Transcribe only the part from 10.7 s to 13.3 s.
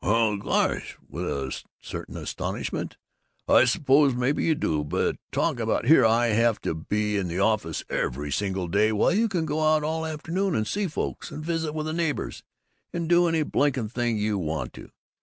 folks and visit with the neighbors and do